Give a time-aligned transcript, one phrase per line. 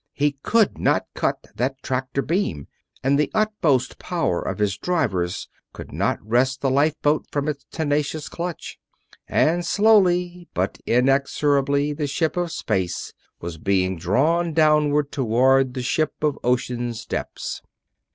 [0.13, 2.65] He could not cut that tractor beam
[3.03, 8.27] and the utmost power of his drivers could not wrest the lifeboat from its tenacious
[8.27, 8.79] clutch.
[9.27, 16.15] And slowly but inexorably the ship of space was being drawn downward toward the ship
[16.23, 17.61] of ocean's depths.